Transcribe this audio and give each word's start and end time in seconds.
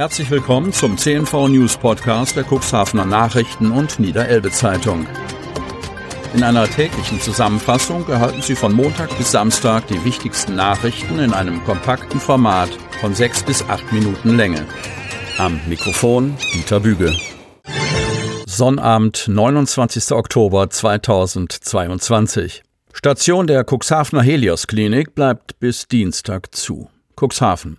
Herzlich 0.00 0.30
willkommen 0.30 0.72
zum 0.72 0.96
CNV 0.96 1.48
News 1.48 1.76
Podcast 1.76 2.34
der 2.34 2.46
Cuxhavener 2.50 3.04
Nachrichten 3.04 3.70
und 3.70 4.00
Niederelbe 4.00 4.50
Zeitung. 4.50 5.06
In 6.32 6.42
einer 6.42 6.66
täglichen 6.66 7.20
Zusammenfassung 7.20 8.08
erhalten 8.08 8.40
Sie 8.40 8.54
von 8.54 8.72
Montag 8.72 9.14
bis 9.18 9.30
Samstag 9.32 9.88
die 9.88 10.02
wichtigsten 10.02 10.56
Nachrichten 10.56 11.18
in 11.18 11.34
einem 11.34 11.62
kompakten 11.64 12.18
Format 12.18 12.70
von 13.02 13.14
sechs 13.14 13.42
bis 13.42 13.62
acht 13.68 13.92
Minuten 13.92 14.38
Länge. 14.38 14.64
Am 15.36 15.60
Mikrofon 15.68 16.34
Dieter 16.54 16.80
Büge. 16.80 17.14
Sonnabend, 18.46 19.26
29. 19.28 20.12
Oktober 20.12 20.70
2022. 20.70 22.62
Station 22.94 23.46
der 23.46 23.66
Cuxhavener 23.70 24.22
Helios 24.22 24.66
Klinik 24.66 25.14
bleibt 25.14 25.60
bis 25.60 25.88
Dienstag 25.88 26.54
zu. 26.54 26.88
Cuxhaven. 27.20 27.76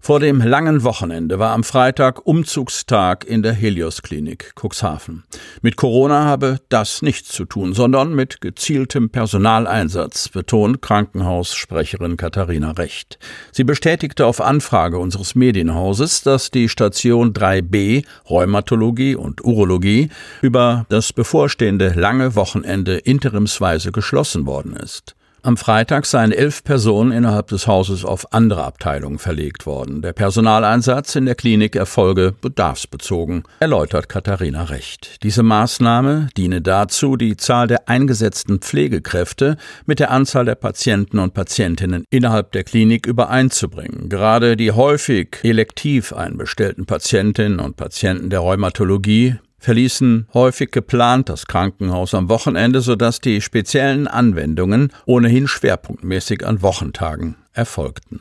Vor 0.00 0.20
dem 0.20 0.40
langen 0.40 0.84
Wochenende 0.84 1.38
war 1.38 1.52
am 1.52 1.64
Freitag 1.64 2.26
Umzugstag 2.26 3.24
in 3.24 3.42
der 3.42 3.52
Helios-Klinik 3.52 4.54
Cuxhaven. 4.54 5.24
Mit 5.60 5.76
Corona 5.76 6.24
habe 6.24 6.60
das 6.68 7.02
nichts 7.02 7.30
zu 7.30 7.44
tun, 7.44 7.74
sondern 7.74 8.14
mit 8.14 8.40
gezieltem 8.40 9.10
Personaleinsatz, 9.10 10.28
betont 10.28 10.80
Krankenhaussprecherin 10.80 12.16
Katharina 12.16 12.70
Recht. 12.70 13.18
Sie 13.52 13.64
bestätigte 13.64 14.24
auf 14.24 14.40
Anfrage 14.40 14.98
unseres 14.98 15.34
Medienhauses, 15.34 16.22
dass 16.22 16.50
die 16.50 16.68
Station 16.68 17.32
3b 17.32 18.04
Rheumatologie 18.30 19.16
und 19.16 19.44
Urologie 19.44 20.10
über 20.42 20.86
das 20.88 21.12
bevorstehende 21.12 21.92
lange 21.94 22.34
Wochenende 22.34 22.98
interimsweise 22.98 23.92
geschlossen 23.92 24.46
worden 24.46 24.74
ist. 24.74 25.17
Am 25.48 25.56
Freitag 25.56 26.04
seien 26.04 26.30
elf 26.30 26.62
Personen 26.62 27.10
innerhalb 27.10 27.46
des 27.46 27.66
Hauses 27.66 28.04
auf 28.04 28.34
andere 28.34 28.64
Abteilungen 28.64 29.18
verlegt 29.18 29.64
worden. 29.64 30.02
Der 30.02 30.12
Personaleinsatz 30.12 31.16
in 31.16 31.24
der 31.24 31.36
Klinik 31.36 31.74
erfolge 31.74 32.34
bedarfsbezogen, 32.38 33.44
erläutert 33.58 34.10
Katharina 34.10 34.64
Recht. 34.64 35.22
Diese 35.22 35.42
Maßnahme 35.42 36.28
diene 36.36 36.60
dazu, 36.60 37.16
die 37.16 37.38
Zahl 37.38 37.66
der 37.66 37.88
eingesetzten 37.88 38.58
Pflegekräfte 38.58 39.56
mit 39.86 40.00
der 40.00 40.10
Anzahl 40.10 40.44
der 40.44 40.54
Patienten 40.54 41.18
und 41.18 41.32
Patientinnen 41.32 42.04
innerhalb 42.10 42.52
der 42.52 42.64
Klinik 42.64 43.06
übereinzubringen. 43.06 44.10
Gerade 44.10 44.54
die 44.54 44.72
häufig 44.72 45.38
elektiv 45.44 46.12
einbestellten 46.12 46.84
Patientinnen 46.84 47.58
und 47.58 47.78
Patienten 47.78 48.28
der 48.28 48.40
Rheumatologie 48.40 49.36
verließen 49.58 50.28
häufig 50.34 50.70
geplant 50.70 51.28
das 51.28 51.46
Krankenhaus 51.46 52.14
am 52.14 52.28
Wochenende, 52.28 52.80
sodass 52.80 53.20
die 53.20 53.40
speziellen 53.40 54.08
Anwendungen 54.08 54.92
ohnehin 55.06 55.48
schwerpunktmäßig 55.48 56.46
an 56.46 56.62
Wochentagen 56.62 57.36
erfolgten. 57.52 58.20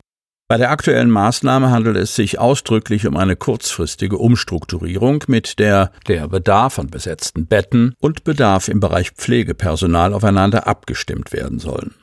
Bei 0.50 0.58
der 0.58 0.72
aktuellen 0.72 1.12
Maßnahme 1.12 1.72
handelt 1.72 1.98
es 1.98 2.16
sich 2.16 2.40
ausdrücklich 2.40 3.06
um 3.06 3.18
eine 3.18 3.36
kurzfristige 3.36 4.18
Umstrukturierung, 4.18 5.26
mit 5.28 5.60
der 5.60 5.92
der 6.08 6.30
Bedarf 6.30 6.80
an 6.80 6.88
besetzten 6.88 7.48
Betten 7.48 7.94
und 8.00 8.24
Bedarf 8.24 8.70
im 8.70 8.80
Bereich 8.80 9.12
Pflegepersonal 9.12 10.14
aufeinander 10.14 10.66
abgestimmt 10.66 11.34
werden 11.34 11.60
sollen. 11.60 11.96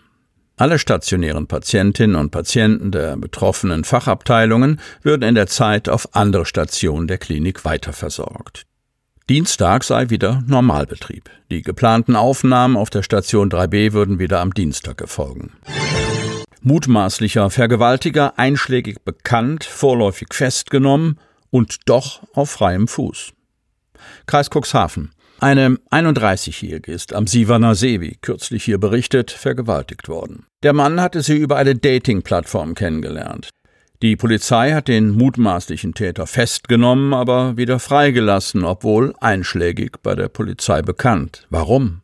Alle 0.56 0.78
stationären 0.78 1.46
Patientinnen 1.46 2.16
und 2.16 2.30
Patienten 2.30 2.92
der 2.92 3.16
betroffenen 3.16 3.82
Fachabteilungen 3.82 4.78
würden 5.02 5.22
in 5.22 5.34
der 5.34 5.46
Zeit 5.46 5.88
auf 5.88 6.14
andere 6.14 6.44
Stationen 6.44 7.08
der 7.08 7.18
Klinik 7.18 7.64
weiterversorgt. 7.64 8.66
Dienstag 9.30 9.84
sei 9.84 10.10
wieder 10.10 10.42
Normalbetrieb. 10.46 11.30
Die 11.50 11.62
geplanten 11.62 12.14
Aufnahmen 12.14 12.76
auf 12.76 12.90
der 12.90 13.02
Station 13.02 13.48
3b 13.48 13.94
würden 13.94 14.18
wieder 14.18 14.40
am 14.40 14.52
Dienstag 14.52 15.00
erfolgen. 15.00 15.54
Mutmaßlicher 16.60 17.48
Vergewaltiger 17.48 18.38
einschlägig 18.38 19.02
bekannt, 19.02 19.64
vorläufig 19.64 20.34
festgenommen 20.34 21.18
und 21.48 21.88
doch 21.88 22.20
auf 22.34 22.50
freiem 22.50 22.86
Fuß. 22.86 23.32
Kreis 24.26 24.50
Cuxhaven. 24.50 25.12
Eine 25.40 25.78
31-Jährige 25.90 26.92
ist 26.92 27.14
am 27.14 27.26
Sieverner 27.26 27.74
See, 27.74 28.02
wie 28.02 28.18
kürzlich 28.20 28.64
hier 28.64 28.76
berichtet, 28.76 29.30
vergewaltigt 29.30 30.10
worden. 30.10 30.44
Der 30.62 30.74
Mann 30.74 31.00
hatte 31.00 31.22
sie 31.22 31.38
über 31.38 31.56
eine 31.56 31.74
Dating-Plattform 31.74 32.74
kennengelernt. 32.74 33.48
Die 34.04 34.16
Polizei 34.16 34.72
hat 34.72 34.88
den 34.88 35.12
mutmaßlichen 35.12 35.94
Täter 35.94 36.26
festgenommen, 36.26 37.14
aber 37.14 37.56
wieder 37.56 37.78
freigelassen, 37.78 38.62
obwohl 38.62 39.14
einschlägig 39.18 40.02
bei 40.02 40.14
der 40.14 40.28
Polizei 40.28 40.82
bekannt. 40.82 41.46
Warum? 41.48 42.02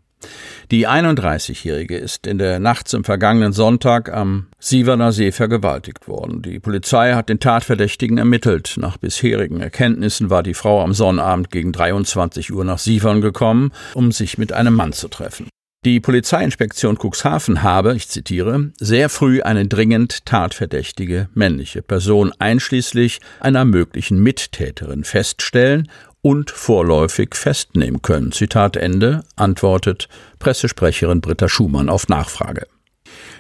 Die 0.70 0.88
31-Jährige 0.88 1.98
ist 1.98 2.26
in 2.26 2.38
der 2.38 2.58
Nacht 2.58 2.88
zum 2.88 3.04
vergangenen 3.04 3.52
Sonntag 3.52 4.10
am 4.10 4.46
Sieverner 4.58 5.12
See 5.12 5.30
vergewaltigt 5.30 6.08
worden. 6.08 6.40
Die 6.40 6.58
Polizei 6.58 7.12
hat 7.12 7.28
den 7.28 7.38
Tatverdächtigen 7.38 8.16
ermittelt. 8.16 8.76
Nach 8.78 8.96
bisherigen 8.96 9.60
Erkenntnissen 9.60 10.30
war 10.30 10.42
die 10.42 10.54
Frau 10.54 10.82
am 10.82 10.94
Sonnabend 10.94 11.50
gegen 11.50 11.70
23 11.70 12.50
Uhr 12.50 12.64
nach 12.64 12.78
Sievern 12.78 13.20
gekommen, 13.20 13.72
um 13.92 14.10
sich 14.10 14.38
mit 14.38 14.54
einem 14.54 14.72
Mann 14.72 14.94
zu 14.94 15.08
treffen. 15.08 15.50
Die 15.86 15.98
Polizeiinspektion 15.98 16.98
Cuxhaven 16.98 17.62
habe, 17.62 17.96
ich 17.96 18.06
zitiere, 18.06 18.70
sehr 18.78 19.08
früh 19.08 19.41
eine 19.41 19.66
dringend 19.66 20.26
tatverdächtige 20.26 21.30
männliche 21.32 21.80
Person 21.80 22.34
einschließlich 22.38 23.20
einer 23.41 23.64
möglichen 23.64 24.22
Mittäterin 24.22 25.04
feststellen 25.04 25.91
und 26.20 26.50
vorläufig 26.50 27.34
festnehmen 27.34 28.02
können. 28.02 28.30
Zitat 28.30 28.76
Ende, 28.76 29.24
antwortet 29.36 30.10
Pressesprecherin 30.38 31.22
Britta 31.22 31.48
Schumann 31.48 31.88
auf 31.88 32.08
Nachfrage. 32.08 32.66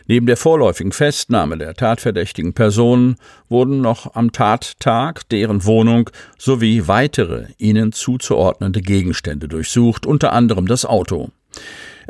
Neben 0.06 0.24
der 0.24 0.38
vorläufigen 0.38 0.92
Festnahme 0.92 1.58
der 1.58 1.74
tatverdächtigen 1.74 2.54
Personen 2.54 3.16
wurden 3.50 3.82
noch 3.82 4.14
am 4.14 4.32
Tattag 4.32 5.28
deren 5.28 5.66
Wohnung 5.66 6.08
sowie 6.38 6.88
weitere 6.88 7.48
ihnen 7.58 7.92
zuzuordnende 7.92 8.80
Gegenstände 8.80 9.46
durchsucht, 9.46 10.06
unter 10.06 10.32
anderem 10.32 10.66
das 10.66 10.86
Auto. 10.86 11.32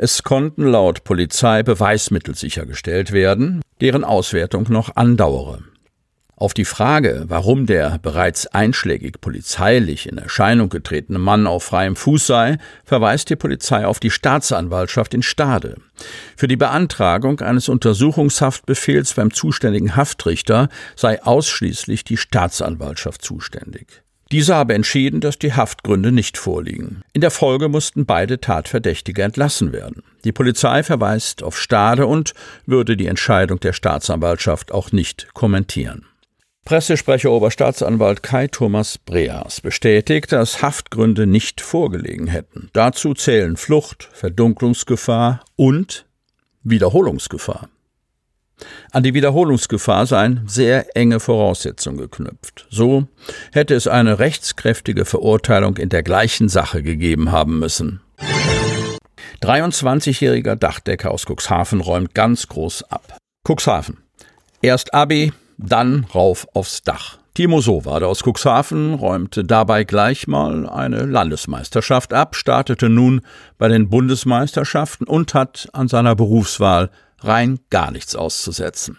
Es 0.03 0.23
konnten 0.23 0.63
laut 0.63 1.03
Polizei 1.03 1.61
Beweismittel 1.61 2.33
sichergestellt 2.33 3.11
werden, 3.11 3.61
deren 3.81 4.03
Auswertung 4.03 4.65
noch 4.67 4.95
andauere. 4.95 5.59
Auf 6.35 6.55
die 6.55 6.65
Frage, 6.65 7.25
warum 7.27 7.67
der 7.67 7.99
bereits 7.99 8.47
einschlägig 8.47 9.21
polizeilich 9.21 10.09
in 10.09 10.17
Erscheinung 10.17 10.69
getretene 10.69 11.19
Mann 11.19 11.45
auf 11.45 11.65
freiem 11.65 11.95
Fuß 11.95 12.25
sei, 12.25 12.57
verweist 12.83 13.29
die 13.29 13.35
Polizei 13.35 13.85
auf 13.85 13.99
die 13.99 14.09
Staatsanwaltschaft 14.09 15.13
in 15.13 15.21
Stade. 15.21 15.75
Für 16.35 16.47
die 16.47 16.57
Beantragung 16.57 17.39
eines 17.41 17.69
Untersuchungshaftbefehls 17.69 19.13
beim 19.13 19.31
zuständigen 19.31 19.95
Haftrichter 19.95 20.69
sei 20.95 21.21
ausschließlich 21.21 22.03
die 22.05 22.17
Staatsanwaltschaft 22.17 23.21
zuständig. 23.21 24.01
Dieser 24.31 24.55
habe 24.55 24.73
entschieden, 24.73 25.19
dass 25.19 25.37
die 25.37 25.53
Haftgründe 25.53 26.13
nicht 26.13 26.37
vorliegen. 26.37 27.01
In 27.11 27.19
der 27.19 27.31
Folge 27.31 27.67
mussten 27.67 28.05
beide 28.05 28.39
Tatverdächtige 28.39 29.23
entlassen 29.23 29.73
werden. 29.73 30.03
Die 30.23 30.31
Polizei 30.31 30.83
verweist 30.83 31.43
auf 31.43 31.59
Stade 31.59 32.07
und 32.07 32.33
würde 32.65 32.95
die 32.95 33.07
Entscheidung 33.07 33.59
der 33.59 33.73
Staatsanwaltschaft 33.73 34.71
auch 34.71 34.93
nicht 34.93 35.33
kommentieren. 35.33 36.05
Pressesprecher 36.63 37.31
Oberstaatsanwalt 37.31 38.23
Kai 38.23 38.47
Thomas 38.47 38.99
Breas 38.99 39.59
bestätigt, 39.59 40.31
dass 40.31 40.61
Haftgründe 40.61 41.27
nicht 41.27 41.59
vorgelegen 41.59 42.27
hätten. 42.27 42.69
Dazu 42.71 43.13
zählen 43.13 43.57
Flucht, 43.57 44.09
Verdunklungsgefahr 44.13 45.43
und 45.55 46.05
Wiederholungsgefahr. 46.63 47.67
An 48.91 49.03
die 49.03 49.13
Wiederholungsgefahr 49.13 50.05
seien 50.05 50.41
sehr 50.47 50.95
enge 50.95 51.19
Voraussetzungen 51.19 51.97
geknüpft. 51.97 52.67
So 52.69 53.07
hätte 53.51 53.75
es 53.75 53.87
eine 53.87 54.19
rechtskräftige 54.19 55.05
Verurteilung 55.05 55.77
in 55.77 55.89
der 55.89 56.03
gleichen 56.03 56.49
Sache 56.49 56.83
gegeben 56.83 57.31
haben 57.31 57.59
müssen. 57.59 58.01
23-jähriger 59.41 60.55
Dachdecker 60.55 61.11
aus 61.11 61.25
Cuxhaven 61.25 61.81
räumt 61.81 62.13
ganz 62.13 62.47
groß 62.47 62.83
ab. 62.91 63.17
Cuxhaven. 63.47 63.97
Erst 64.61 64.93
Abi, 64.93 65.33
dann 65.57 66.05
rauf 66.13 66.47
aufs 66.53 66.83
Dach. 66.83 67.17
Timo 67.33 67.61
Sowade 67.61 68.07
aus 68.07 68.23
Cuxhaven 68.23 68.93
räumte 68.93 69.45
dabei 69.45 69.85
gleich 69.85 70.27
mal 70.27 70.67
eine 70.67 71.05
Landesmeisterschaft 71.05 72.13
ab, 72.13 72.35
startete 72.35 72.89
nun 72.89 73.21
bei 73.57 73.69
den 73.69 73.89
Bundesmeisterschaften 73.89 75.07
und 75.07 75.33
hat 75.33 75.69
an 75.71 75.87
seiner 75.87 76.13
Berufswahl 76.13 76.89
rein 77.23 77.59
gar 77.69 77.91
nichts 77.91 78.15
auszusetzen. 78.15 78.97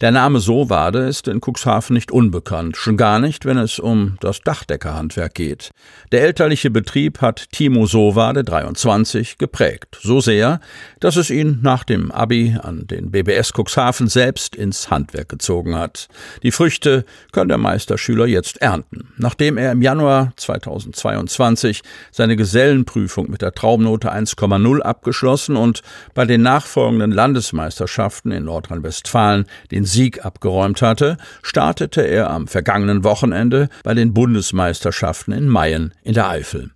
Der 0.00 0.10
Name 0.10 0.40
Sowade 0.40 1.00
ist 1.00 1.28
in 1.28 1.40
Cuxhaven 1.40 1.94
nicht 1.94 2.10
unbekannt, 2.10 2.76
schon 2.76 2.96
gar 2.96 3.18
nicht, 3.18 3.44
wenn 3.44 3.58
es 3.58 3.78
um 3.78 4.16
das 4.20 4.40
Dachdeckerhandwerk 4.40 5.34
geht. 5.34 5.70
Der 6.10 6.22
elterliche 6.22 6.70
Betrieb 6.70 7.20
hat 7.20 7.50
Timo 7.52 7.86
Sowade 7.86 8.44
23 8.44 9.38
geprägt, 9.38 9.98
so 10.02 10.20
sehr, 10.20 10.60
dass 11.00 11.16
es 11.16 11.30
ihn 11.30 11.60
nach 11.62 11.84
dem 11.84 12.10
Abi 12.10 12.56
an 12.60 12.86
den 12.86 13.10
BBS 13.10 13.52
Cuxhaven 13.52 14.08
selbst 14.08 14.56
ins 14.56 14.90
Handwerk 14.90 15.28
gezogen 15.28 15.76
hat. 15.76 16.08
Die 16.42 16.50
Früchte 16.50 17.04
kann 17.32 17.48
der 17.48 17.58
Meisterschüler 17.58 18.26
jetzt 18.26 18.60
ernten. 18.60 19.08
Nachdem 19.16 19.56
er 19.56 19.72
im 19.72 19.82
Januar 19.82 20.32
2022 20.36 21.82
seine 22.10 22.36
Gesellenprüfung 22.36 23.30
mit 23.30 23.42
der 23.42 23.52
Traumnote 23.52 24.12
1,0 24.12 24.80
abgeschlossen 24.80 25.56
und 25.56 25.82
bei 26.14 26.24
den 26.24 26.42
nachfolgenden 26.42 27.12
Landesmeisterschaften 27.12 28.32
in 28.32 28.44
Nordrhein-Westfalen 28.44 29.46
den 29.70 29.84
Sieg 29.84 30.24
abgeräumt 30.24 30.82
hatte, 30.82 31.16
startete 31.42 32.02
er 32.02 32.30
am 32.30 32.48
vergangenen 32.48 33.04
Wochenende 33.04 33.68
bei 33.84 33.94
den 33.94 34.12
Bundesmeisterschaften 34.12 35.32
in 35.32 35.48
Mayen 35.48 35.94
in 36.02 36.14
der 36.14 36.28
Eifel. 36.28 36.70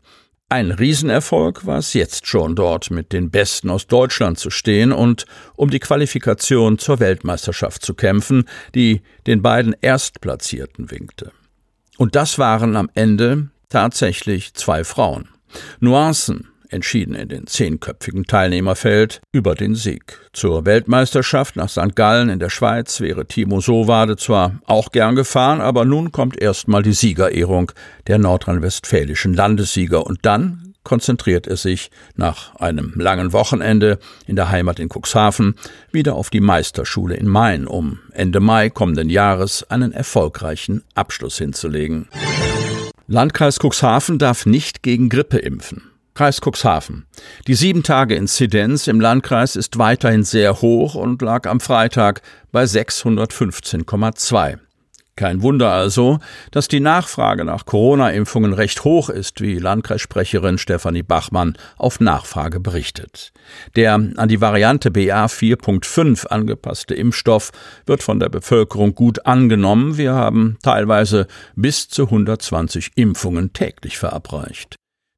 Ein 0.48 0.70
Riesenerfolg 0.70 1.66
war 1.66 1.78
es 1.78 1.92
jetzt 1.92 2.28
schon 2.28 2.54
dort 2.54 2.92
mit 2.92 3.12
den 3.12 3.30
Besten 3.30 3.68
aus 3.68 3.88
Deutschland 3.88 4.38
zu 4.38 4.50
stehen 4.50 4.92
und 4.92 5.26
um 5.56 5.70
die 5.70 5.80
Qualifikation 5.80 6.78
zur 6.78 7.00
Weltmeisterschaft 7.00 7.84
zu 7.84 7.94
kämpfen, 7.94 8.44
die 8.72 9.02
den 9.26 9.42
beiden 9.42 9.74
Erstplatzierten 9.80 10.92
winkte. 10.92 11.32
Und 11.98 12.14
das 12.14 12.38
waren 12.38 12.76
am 12.76 12.88
Ende 12.94 13.48
tatsächlich 13.68 14.54
zwei 14.54 14.84
Frauen. 14.84 15.28
Nuancen 15.80 16.48
entschieden 16.70 17.14
in 17.14 17.28
den 17.28 17.46
zehnköpfigen 17.46 18.24
Teilnehmerfeld 18.24 19.20
über 19.32 19.54
den 19.54 19.74
Sieg. 19.74 20.18
Zur 20.32 20.66
Weltmeisterschaft 20.66 21.56
nach 21.56 21.68
St. 21.68 21.94
Gallen 21.94 22.28
in 22.28 22.38
der 22.38 22.50
Schweiz 22.50 23.00
wäre 23.00 23.26
Timo 23.26 23.60
Sowade 23.60 24.16
zwar 24.16 24.60
auch 24.66 24.92
gern 24.92 25.16
gefahren, 25.16 25.60
aber 25.60 25.84
nun 25.84 26.12
kommt 26.12 26.40
erstmal 26.40 26.82
die 26.82 26.92
Siegerehrung 26.92 27.72
der 28.06 28.18
nordrhein-westfälischen 28.18 29.34
Landessieger 29.34 30.06
und 30.06 30.20
dann 30.22 30.74
konzentriert 30.86 31.48
er 31.48 31.56
sich 31.56 31.90
nach 32.14 32.54
einem 32.54 32.92
langen 32.94 33.32
Wochenende 33.32 33.98
in 34.26 34.36
der 34.36 34.50
Heimat 34.50 34.78
in 34.78 34.88
Cuxhaven 34.88 35.56
wieder 35.90 36.14
auf 36.14 36.30
die 36.30 36.40
Meisterschule 36.40 37.16
in 37.16 37.26
Main, 37.26 37.66
um 37.66 37.98
Ende 38.12 38.38
Mai 38.38 38.70
kommenden 38.70 39.10
Jahres 39.10 39.68
einen 39.68 39.92
erfolgreichen 39.92 40.84
Abschluss 40.94 41.38
hinzulegen. 41.38 42.08
Landkreis 43.08 43.58
Cuxhaven 43.58 44.20
darf 44.20 44.46
nicht 44.46 44.84
gegen 44.84 45.08
Grippe 45.08 45.38
impfen. 45.38 45.90
Kreis 46.16 46.40
Cuxhaven. 46.40 47.04
Die 47.46 47.54
sieben 47.54 47.82
Tage 47.82 48.14
Inzidenz 48.14 48.86
im 48.86 49.02
Landkreis 49.02 49.54
ist 49.54 49.76
weiterhin 49.76 50.24
sehr 50.24 50.62
hoch 50.62 50.94
und 50.94 51.20
lag 51.20 51.46
am 51.46 51.60
Freitag 51.60 52.22
bei 52.52 52.64
615,2. 52.64 54.56
Kein 55.14 55.42
Wunder 55.42 55.72
also, 55.72 56.18
dass 56.52 56.68
die 56.68 56.80
Nachfrage 56.80 57.44
nach 57.44 57.66
Corona-Impfungen 57.66 58.54
recht 58.54 58.84
hoch 58.84 59.10
ist, 59.10 59.42
wie 59.42 59.58
Landkreissprecherin 59.58 60.56
Stefanie 60.56 61.02
Bachmann 61.02 61.58
auf 61.76 62.00
Nachfrage 62.00 62.60
berichtet. 62.60 63.34
Der 63.76 63.94
an 63.94 64.28
die 64.28 64.40
Variante 64.40 64.90
BA 64.90 65.26
4.5 65.26 66.28
angepasste 66.28 66.94
Impfstoff 66.94 67.52
wird 67.84 68.02
von 68.02 68.20
der 68.20 68.30
Bevölkerung 68.30 68.94
gut 68.94 69.26
angenommen. 69.26 69.98
Wir 69.98 70.14
haben 70.14 70.56
teilweise 70.62 71.26
bis 71.56 71.88
zu 71.88 72.04
120 72.04 72.92
Impfungen 72.94 73.52
täglich 73.52 73.98
verabreicht. 73.98 74.76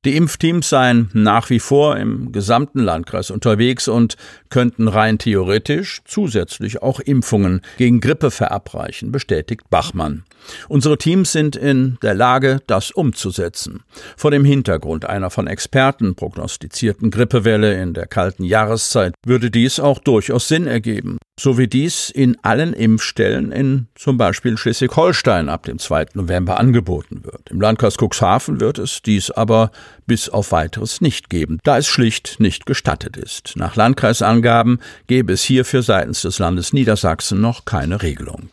Die 0.08 0.16
Impfteams 0.16 0.70
seien 0.70 1.10
nach 1.12 1.50
wie 1.50 1.60
vor 1.60 1.98
im 1.98 2.32
gesamten 2.32 2.78
Landkreis 2.78 3.30
unterwegs 3.30 3.88
und 3.88 4.16
könnten 4.48 4.88
rein 4.88 5.18
theoretisch 5.18 6.00
zusätzlich 6.06 6.80
auch 6.80 6.98
Impfungen 6.98 7.60
gegen 7.76 8.00
Grippe 8.00 8.30
verabreichen, 8.30 9.12
bestätigt 9.12 9.68
Bachmann. 9.68 10.24
Unsere 10.66 10.96
Teams 10.96 11.32
sind 11.32 11.56
in 11.56 11.98
der 12.00 12.14
Lage, 12.14 12.60
das 12.66 12.90
umzusetzen. 12.90 13.82
Vor 14.16 14.30
dem 14.30 14.46
Hintergrund 14.46 15.04
einer 15.04 15.28
von 15.28 15.46
Experten 15.46 16.14
prognostizierten 16.14 17.10
Grippewelle 17.10 17.78
in 17.78 17.92
der 17.92 18.06
kalten 18.06 18.44
Jahreszeit 18.44 19.12
würde 19.26 19.50
dies 19.50 19.78
auch 19.78 19.98
durchaus 19.98 20.48
Sinn 20.48 20.66
ergeben 20.66 21.18
so 21.38 21.56
wie 21.56 21.68
dies 21.68 22.10
in 22.10 22.36
allen 22.42 22.72
Impfstellen 22.72 23.52
in 23.52 23.86
zum 23.94 24.18
Beispiel 24.18 24.56
Schleswig-Holstein 24.56 25.48
ab 25.48 25.64
dem 25.64 25.78
2. 25.78 26.06
November 26.14 26.58
angeboten 26.58 27.24
wird. 27.24 27.48
Im 27.50 27.60
Landkreis 27.60 27.96
Cuxhaven 27.96 28.60
wird 28.60 28.78
es 28.78 29.02
dies 29.02 29.30
aber 29.30 29.70
bis 30.06 30.28
auf 30.28 30.52
weiteres 30.52 31.00
nicht 31.00 31.30
geben, 31.30 31.58
da 31.62 31.78
es 31.78 31.86
schlicht 31.86 32.40
nicht 32.40 32.66
gestattet 32.66 33.16
ist. 33.16 33.52
Nach 33.56 33.76
Landkreisangaben 33.76 34.80
gäbe 35.06 35.32
es 35.32 35.42
hierfür 35.42 35.82
seitens 35.82 36.22
des 36.22 36.38
Landes 36.38 36.72
Niedersachsen 36.72 37.40
noch 37.40 37.64
keine 37.64 38.02
Regelung. 38.02 38.48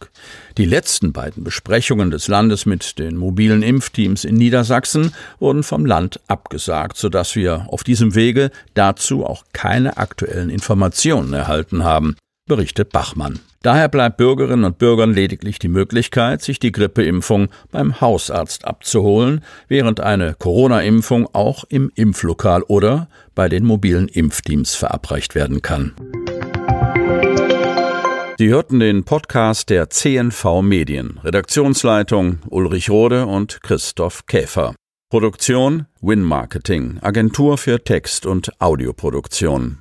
Die 0.57 0.65
letzten 0.65 1.11
beiden 1.11 1.43
Besprechungen 1.43 2.11
des 2.11 2.27
Landes 2.27 2.65
mit 2.65 2.99
den 2.99 3.17
mobilen 3.17 3.63
Impfteams 3.63 4.23
in 4.25 4.35
Niedersachsen 4.35 5.13
wurden 5.39 5.63
vom 5.63 5.85
Land 5.85 6.19
abgesagt, 6.27 6.97
sodass 6.97 7.35
wir 7.35 7.65
auf 7.69 7.83
diesem 7.83 8.15
Wege 8.15 8.51
dazu 8.73 9.25
auch 9.25 9.43
keine 9.53 9.97
aktuellen 9.97 10.49
Informationen 10.49 11.33
erhalten 11.33 11.83
haben 11.83 12.15
berichtet 12.45 12.91
Bachmann. 12.91 13.39
Daher 13.63 13.89
bleibt 13.89 14.17
Bürgerinnen 14.17 14.65
und 14.65 14.77
Bürgern 14.77 15.13
lediglich 15.13 15.57
die 15.57 15.67
Möglichkeit, 15.67 16.43
sich 16.43 16.59
die 16.59 16.71
Grippeimpfung 16.71 17.49
beim 17.71 17.99
Hausarzt 17.99 18.65
abzuholen, 18.65 19.43
während 19.67 19.99
eine 19.99 20.35
Corona-Impfung 20.35 21.27
auch 21.33 21.63
im 21.69 21.91
Impflokal 21.95 22.61
oder 22.63 23.09
bei 23.33 23.49
den 23.49 23.65
mobilen 23.65 24.07
Impfteams 24.07 24.75
verabreicht 24.75 25.33
werden 25.33 25.63
kann. 25.63 25.93
Sie 28.37 28.49
hörten 28.49 28.79
den 28.79 29.05
Podcast 29.05 29.69
der 29.69 29.89
CNV 29.89 30.61
Medien. 30.61 31.19
Redaktionsleitung 31.23 32.39
Ulrich 32.49 32.89
Rode 32.89 33.25
und 33.25 33.63
Christoph 33.63 34.25
Käfer. 34.25 34.75
Produktion 35.09 35.85
Win 36.01 36.21
Marketing, 36.21 36.99
Agentur 37.01 37.57
für 37.57 37.83
Text- 37.83 38.25
und 38.25 38.51
Audioproduktion. 38.59 39.79